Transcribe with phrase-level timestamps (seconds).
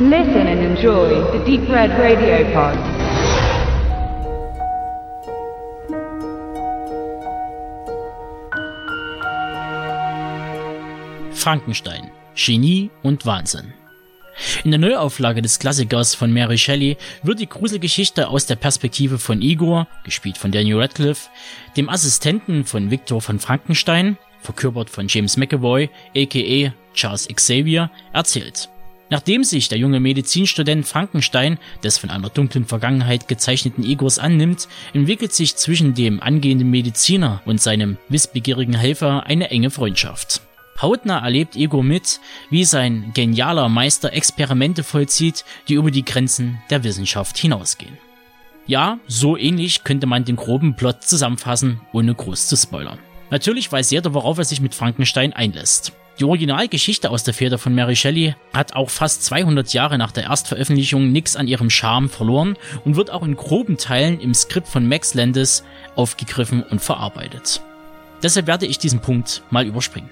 [0.00, 2.78] Listen and enjoy the Deep Red Radio Pod.
[11.32, 12.12] Frankenstein.
[12.36, 13.72] Genie und Wahnsinn.
[14.62, 19.42] In der Neuauflage des Klassikers von Mary Shelley wird die Gruselgeschichte aus der Perspektive von
[19.42, 21.28] Igor, gespielt von Daniel Radcliffe,
[21.76, 28.68] dem Assistenten von Victor von Frankenstein, verkörpert von James McAvoy, aka Charles Xavier, erzählt.
[29.10, 35.32] Nachdem sich der junge Medizinstudent Frankenstein des von einer dunklen Vergangenheit gezeichneten Igors annimmt, entwickelt
[35.32, 40.42] sich zwischen dem angehenden Mediziner und seinem wissbegierigen Helfer eine enge Freundschaft.
[40.80, 46.84] Hautnah erlebt Igor mit, wie sein genialer Meister Experimente vollzieht, die über die Grenzen der
[46.84, 47.98] Wissenschaft hinausgehen.
[48.66, 52.98] Ja, so ähnlich könnte man den groben Plot zusammenfassen, ohne groß zu spoilern.
[53.30, 55.92] Natürlich weiß jeder, worauf er sich mit Frankenstein einlässt.
[56.18, 60.24] Die Originalgeschichte aus der Feder von Mary Shelley hat auch fast 200 Jahre nach der
[60.24, 64.88] Erstveröffentlichung nichts an ihrem Charme verloren und wird auch in groben Teilen im Skript von
[64.88, 65.62] Max Landis
[65.94, 67.62] aufgegriffen und verarbeitet.
[68.20, 70.10] Deshalb werde ich diesen Punkt mal überspringen.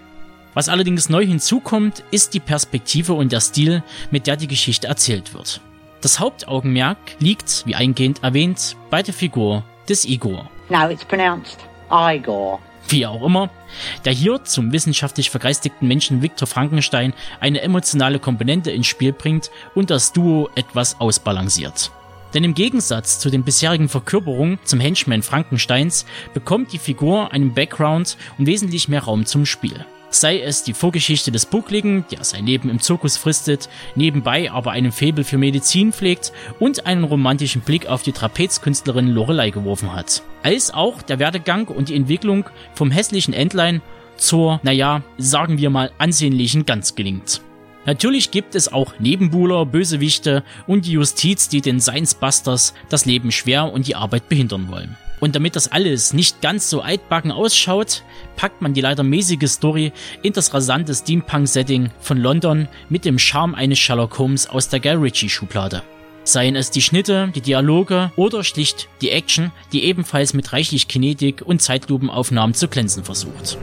[0.55, 5.35] Was allerdings neu hinzukommt, ist die Perspektive und der Stil, mit der die Geschichte erzählt
[5.35, 5.61] wird.
[6.03, 10.49] Das Hauptaugenmerk liegt, wie eingehend erwähnt, bei der Figur des Igor.
[10.69, 11.59] No, it's pronounced
[11.91, 13.51] Igor wie auch immer,
[14.05, 19.91] der hier zum wissenschaftlich vergeistigten Menschen Viktor Frankenstein eine emotionale Komponente ins Spiel bringt und
[19.91, 21.91] das Duo etwas ausbalanciert.
[22.35, 28.17] Denn im Gegensatz zu den bisherigen Verkörperungen zum Henchman Frankensteins bekommt die Figur einen Background
[28.39, 29.87] und wesentlich mehr Raum zum Spiel.
[30.19, 34.91] Sei es die Vorgeschichte des Buckligen, der sein Leben im Zirkus fristet, nebenbei aber einen
[34.91, 40.23] Faible für Medizin pflegt und einen romantischen Blick auf die Trapezkünstlerin Lorelei geworfen hat.
[40.43, 43.83] Als auch der Werdegang und die Entwicklung vom hässlichen Entlein
[44.17, 47.43] zur, naja, sagen wir mal, ansehnlichen Gans gelingt.
[47.85, 53.31] Natürlich gibt es auch Nebenbuhler, Bösewichte und die Justiz, die den Science Busters das Leben
[53.33, 54.97] schwer und die Arbeit behindern wollen.
[55.21, 58.03] Und damit das alles nicht ganz so altbacken ausschaut,
[58.37, 63.55] packt man die leider mäßige Story in das rasante Steampunk-Setting von London mit dem Charme
[63.55, 65.83] eines Sherlock Holmes aus der Guy Ritchie-Schublade.
[66.25, 71.41] Seien es die Schnitte, die Dialoge oder schlicht die Action, die ebenfalls mit reichlich Kinetik
[71.45, 73.57] und Zeitlupenaufnahmen zu glänzen versucht.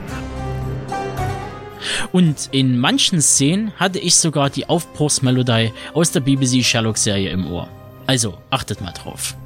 [2.10, 7.68] Und in manchen Szenen hatte ich sogar die Aufbruchsmelodie aus der BBC Sherlock-Serie im Ohr.
[8.06, 9.36] Also achtet mal drauf.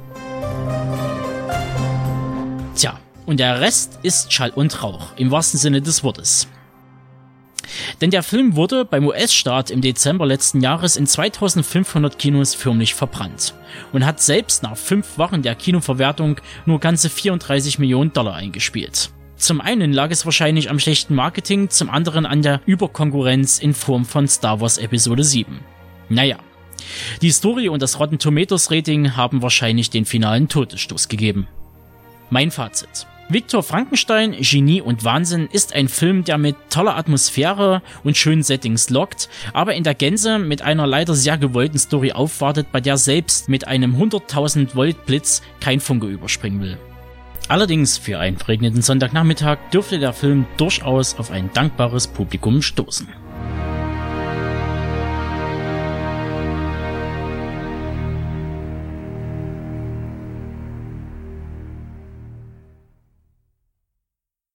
[2.79, 6.47] Tja, und der Rest ist Schall und Rauch, im wahrsten Sinne des Wortes.
[7.99, 13.53] Denn der Film wurde beim US-Start im Dezember letzten Jahres in 2500 Kinos förmlich verbrannt
[13.91, 19.09] und hat selbst nach fünf Wochen der Kinoverwertung nur ganze 34 Millionen Dollar eingespielt.
[19.35, 24.05] Zum einen lag es wahrscheinlich am schlechten Marketing, zum anderen an der Überkonkurrenz in Form
[24.05, 25.59] von Star Wars Episode 7.
[26.07, 26.37] Naja.
[27.21, 31.49] Die Story und das Rotten Tomatoes Rating haben wahrscheinlich den finalen Todesstoß gegeben.
[32.29, 33.07] Mein Fazit.
[33.31, 38.89] Victor Frankenstein, Genie und Wahnsinn ist ein Film, der mit toller Atmosphäre und schönen Settings
[38.89, 43.47] lockt, aber in der Gänze mit einer leider sehr gewollten Story aufwartet, bei der selbst
[43.47, 46.79] mit einem 100.000 Volt Blitz kein Funke überspringen will.
[47.49, 53.07] Allerdings für einen verregneten Sonntagnachmittag dürfte der Film durchaus auf ein dankbares Publikum stoßen.